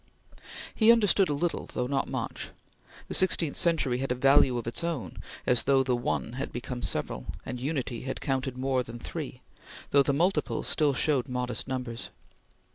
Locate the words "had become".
6.39-6.81